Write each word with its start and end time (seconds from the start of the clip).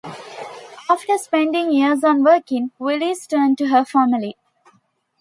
After 0.89 1.15
spending 1.19 1.71
years 1.71 2.03
on 2.03 2.23
working, 2.23 2.71
Willis 2.79 3.27
turned 3.27 3.59
to 3.59 3.67
her 3.67 3.85
family. 3.85 4.35